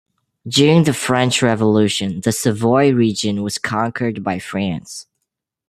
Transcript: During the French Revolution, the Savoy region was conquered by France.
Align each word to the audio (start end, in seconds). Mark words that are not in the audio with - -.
During 0.47 0.85
the 0.85 0.93
French 0.95 1.43
Revolution, 1.43 2.21
the 2.21 2.31
Savoy 2.31 2.91
region 2.91 3.43
was 3.43 3.59
conquered 3.59 4.23
by 4.23 4.39
France. 4.39 5.05